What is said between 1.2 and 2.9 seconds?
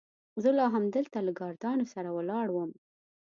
له ګاردانو سره ولاړ وم.